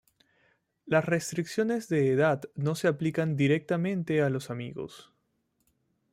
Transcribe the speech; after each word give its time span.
Las 0.87 1.05
restricciones 1.05 1.87
de 1.87 2.09
edad 2.11 2.41
no 2.55 2.73
se 2.73 2.87
aplican 2.87 3.35
directamente 3.35 4.23
a 4.23 4.31
los 4.31 4.49
amigos. 4.49 5.13